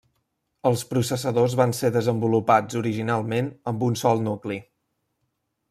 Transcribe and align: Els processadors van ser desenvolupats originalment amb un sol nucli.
Els 0.69 0.83
processadors 0.93 1.55
van 1.59 1.73
ser 1.81 1.91
desenvolupats 1.99 2.79
originalment 2.81 3.53
amb 3.73 3.87
un 3.91 4.01
sol 4.05 4.25
nucli. 4.31 4.59